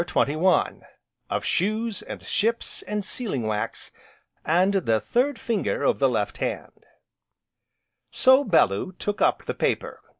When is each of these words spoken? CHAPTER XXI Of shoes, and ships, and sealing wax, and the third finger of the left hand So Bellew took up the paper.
CHAPTER 0.03 0.33
XXI 0.33 0.81
Of 1.29 1.45
shoes, 1.45 2.01
and 2.01 2.23
ships, 2.23 2.81
and 2.87 3.05
sealing 3.05 3.45
wax, 3.45 3.91
and 4.43 4.73
the 4.73 4.99
third 4.99 5.37
finger 5.39 5.83
of 5.83 5.99
the 5.99 6.09
left 6.09 6.39
hand 6.39 6.87
So 8.09 8.43
Bellew 8.43 8.93
took 8.93 9.21
up 9.21 9.45
the 9.45 9.53
paper. 9.53 10.01